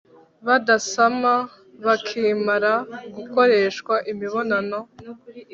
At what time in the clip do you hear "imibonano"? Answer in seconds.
4.11-4.79